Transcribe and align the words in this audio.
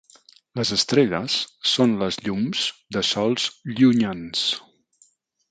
Les 0.59 0.69
estrelles 0.75 1.35
són 1.73 1.93
les 1.99 2.17
llums 2.23 2.65
de 2.97 3.05
sols 3.11 3.47
llunyans. 3.81 4.45